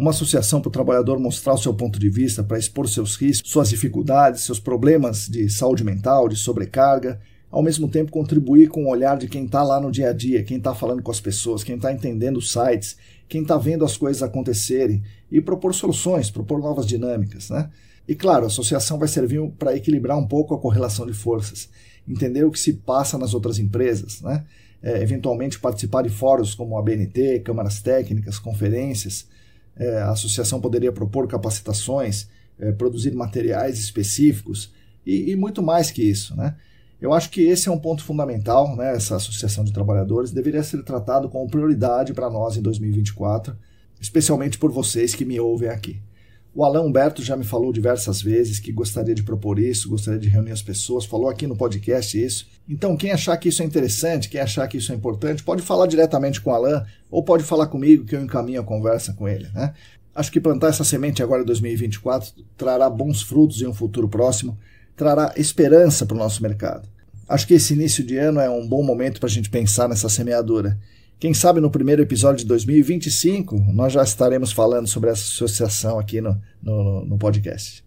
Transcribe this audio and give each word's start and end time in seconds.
uma 0.00 0.12
associação 0.12 0.62
para 0.62 0.70
o 0.70 0.72
trabalhador 0.72 1.18
mostrar 1.18 1.52
o 1.52 1.58
seu 1.58 1.74
ponto 1.74 1.98
de 1.98 2.08
vista, 2.08 2.42
para 2.42 2.58
expor 2.58 2.88
seus 2.88 3.16
riscos, 3.16 3.50
suas 3.50 3.68
dificuldades, 3.68 4.40
seus 4.40 4.58
problemas 4.58 5.28
de 5.28 5.50
saúde 5.50 5.84
mental, 5.84 6.26
de 6.26 6.36
sobrecarga, 6.36 7.20
ao 7.50 7.62
mesmo 7.62 7.86
tempo 7.86 8.10
contribuir 8.10 8.68
com 8.70 8.84
o 8.84 8.88
olhar 8.88 9.18
de 9.18 9.28
quem 9.28 9.44
está 9.44 9.62
lá 9.62 9.78
no 9.78 9.90
dia 9.90 10.08
a 10.08 10.12
dia, 10.14 10.42
quem 10.42 10.56
está 10.56 10.74
falando 10.74 11.02
com 11.02 11.10
as 11.10 11.20
pessoas, 11.20 11.62
quem 11.62 11.76
está 11.76 11.92
entendendo 11.92 12.38
os 12.38 12.50
sites, 12.50 12.96
quem 13.28 13.42
está 13.42 13.58
vendo 13.58 13.84
as 13.84 13.98
coisas 13.98 14.22
acontecerem 14.22 15.02
e 15.30 15.38
propor 15.38 15.74
soluções, 15.74 16.30
propor 16.30 16.60
novas 16.60 16.86
dinâmicas. 16.86 17.50
Né? 17.50 17.68
E 18.08 18.14
claro, 18.14 18.44
a 18.44 18.46
associação 18.46 18.98
vai 18.98 19.06
servir 19.06 19.46
para 19.58 19.76
equilibrar 19.76 20.16
um 20.16 20.26
pouco 20.26 20.54
a 20.54 20.58
correlação 20.58 21.04
de 21.04 21.12
forças, 21.12 21.68
entender 22.08 22.42
o 22.44 22.50
que 22.50 22.58
se 22.58 22.72
passa 22.72 23.18
nas 23.18 23.34
outras 23.34 23.58
empresas, 23.58 24.22
né? 24.22 24.44
É, 24.82 25.02
eventualmente 25.02 25.60
participar 25.60 26.00
de 26.00 26.08
fóruns 26.08 26.54
como 26.54 26.78
a 26.78 26.82
BNT, 26.82 27.40
câmaras 27.40 27.82
técnicas, 27.82 28.38
conferências. 28.38 29.28
É, 29.76 29.98
a 29.98 30.10
associação 30.10 30.60
poderia 30.60 30.92
propor 30.92 31.26
capacitações, 31.26 32.28
é, 32.58 32.72
produzir 32.72 33.14
materiais 33.14 33.78
específicos 33.78 34.72
e, 35.06 35.30
e 35.30 35.36
muito 35.36 35.62
mais 35.62 35.90
que 35.90 36.02
isso. 36.02 36.36
Né? 36.36 36.54
Eu 37.00 37.12
acho 37.12 37.30
que 37.30 37.42
esse 37.42 37.68
é 37.68 37.72
um 37.72 37.78
ponto 37.78 38.04
fundamental, 38.04 38.76
né? 38.76 38.94
essa 38.94 39.16
associação 39.16 39.64
de 39.64 39.72
trabalhadores 39.72 40.30
deveria 40.30 40.62
ser 40.62 40.82
tratado 40.84 41.28
como 41.28 41.48
prioridade 41.48 42.12
para 42.12 42.28
nós 42.28 42.56
em 42.56 42.62
2024, 42.62 43.56
especialmente 44.00 44.58
por 44.58 44.70
vocês 44.70 45.14
que 45.14 45.24
me 45.24 45.40
ouvem 45.40 45.68
aqui. 45.68 46.00
O 46.54 46.64
Alain 46.64 46.84
Humberto 46.84 47.22
já 47.22 47.36
me 47.36 47.44
falou 47.44 47.72
diversas 47.72 48.20
vezes 48.20 48.58
que 48.58 48.72
gostaria 48.72 49.14
de 49.14 49.22
propor 49.22 49.58
isso, 49.58 49.88
gostaria 49.88 50.18
de 50.18 50.28
reunir 50.28 50.50
as 50.50 50.62
pessoas, 50.62 51.04
falou 51.04 51.28
aqui 51.28 51.46
no 51.46 51.56
podcast 51.56 52.20
isso. 52.20 52.48
Então, 52.68 52.96
quem 52.96 53.12
achar 53.12 53.36
que 53.36 53.48
isso 53.48 53.62
é 53.62 53.64
interessante, 53.64 54.28
quem 54.28 54.40
achar 54.40 54.66
que 54.66 54.76
isso 54.76 54.90
é 54.90 54.94
importante, 54.94 55.44
pode 55.44 55.62
falar 55.62 55.86
diretamente 55.86 56.40
com 56.40 56.50
o 56.50 56.54
Alain 56.54 56.82
ou 57.10 57.22
pode 57.22 57.44
falar 57.44 57.68
comigo 57.68 58.04
que 58.04 58.16
eu 58.16 58.22
encaminho 58.22 58.60
a 58.60 58.64
conversa 58.64 59.12
com 59.12 59.28
ele. 59.28 59.48
Né? 59.54 59.72
Acho 60.14 60.32
que 60.32 60.40
plantar 60.40 60.68
essa 60.68 60.82
semente 60.82 61.22
agora 61.22 61.42
em 61.42 61.46
2024 61.46 62.32
trará 62.56 62.90
bons 62.90 63.22
frutos 63.22 63.62
em 63.62 63.66
um 63.66 63.74
futuro 63.74 64.08
próximo 64.08 64.58
trará 65.00 65.32
esperança 65.34 66.04
para 66.04 66.14
o 66.14 66.18
nosso 66.18 66.42
mercado. 66.42 66.86
Acho 67.26 67.46
que 67.46 67.54
esse 67.54 67.72
início 67.72 68.04
de 68.04 68.18
ano 68.18 68.38
é 68.38 68.50
um 68.50 68.68
bom 68.68 68.82
momento 68.82 69.18
para 69.18 69.28
a 69.28 69.32
gente 69.32 69.48
pensar 69.48 69.88
nessa 69.88 70.10
semeadura. 70.10 70.78
Quem 71.20 71.34
sabe 71.34 71.60
no 71.60 71.70
primeiro 71.70 72.00
episódio 72.00 72.38
de 72.38 72.46
2025 72.46 73.54
nós 73.74 73.92
já 73.92 74.02
estaremos 74.02 74.52
falando 74.52 74.88
sobre 74.88 75.10
essa 75.10 75.20
associação 75.20 75.98
aqui 75.98 76.18
no, 76.18 76.40
no, 76.62 77.04
no 77.04 77.18
podcast. 77.18 77.84